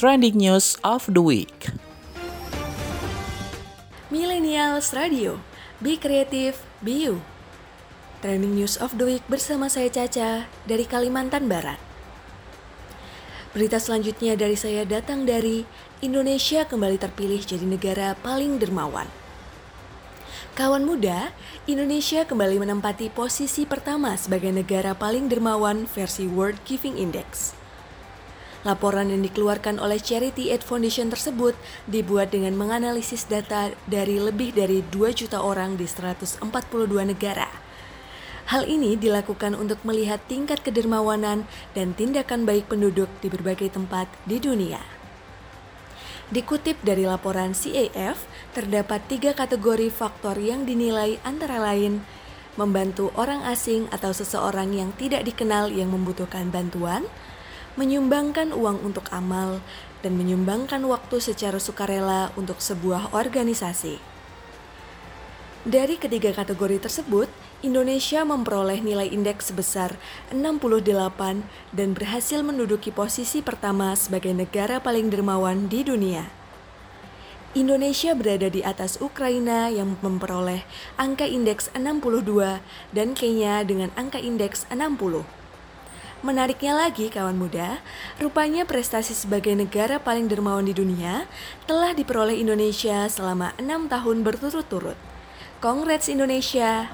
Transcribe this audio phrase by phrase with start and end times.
[0.00, 1.76] Trending News of the Week.
[4.08, 5.44] Millennials Radio,
[5.76, 7.20] Be Creative, Be You.
[8.24, 11.76] Trending News of the Week bersama saya Caca dari Kalimantan Barat.
[13.52, 15.68] Berita selanjutnya dari saya datang dari
[16.00, 19.04] Indonesia kembali terpilih jadi negara paling dermawan.
[20.56, 21.36] Kawan muda,
[21.68, 27.59] Indonesia kembali menempati posisi pertama sebagai negara paling dermawan versi World Giving Index.
[28.60, 31.56] Laporan yang dikeluarkan oleh Charity Aid Foundation tersebut
[31.88, 36.44] dibuat dengan menganalisis data dari lebih dari 2 juta orang di 142
[37.08, 37.48] negara.
[38.52, 44.36] Hal ini dilakukan untuk melihat tingkat kedermawanan dan tindakan baik penduduk di berbagai tempat di
[44.36, 44.82] dunia.
[46.28, 52.04] Dikutip dari laporan CAF, terdapat tiga kategori faktor yang dinilai antara lain
[52.58, 57.06] membantu orang asing atau seseorang yang tidak dikenal yang membutuhkan bantuan,
[57.80, 59.64] menyumbangkan uang untuk amal,
[60.04, 63.96] dan menyumbangkan waktu secara sukarela untuk sebuah organisasi.
[65.60, 67.28] Dari ketiga kategori tersebut,
[67.60, 70.00] Indonesia memperoleh nilai indeks sebesar
[70.32, 71.44] 68
[71.76, 76.32] dan berhasil menduduki posisi pertama sebagai negara paling dermawan di dunia.
[77.52, 80.64] Indonesia berada di atas Ukraina yang memperoleh
[80.96, 82.62] angka indeks 62
[82.96, 85.28] dan Kenya dengan angka indeks 60.
[86.20, 87.80] Menariknya lagi kawan muda,
[88.20, 91.24] rupanya prestasi sebagai negara paling dermawan di dunia
[91.64, 95.00] telah diperoleh Indonesia selama enam tahun berturut-turut.
[95.64, 96.88] Congrats Indonesia!